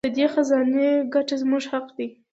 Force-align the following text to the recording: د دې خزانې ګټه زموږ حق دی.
د 0.05 0.07
دې 0.17 0.25
خزانې 0.33 0.87
ګټه 1.13 1.35
زموږ 1.41 1.63
حق 1.71 1.87
دی. 1.97 2.07